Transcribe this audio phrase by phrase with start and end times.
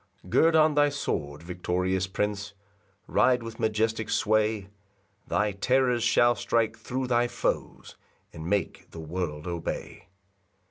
[0.21, 2.53] 3 Gird on thy sword, victorious Prince,
[3.05, 4.69] Ride with majestic sway;
[5.27, 7.97] Thy terrors shall strike thro' thy foes,
[8.33, 10.07] And make the world obey.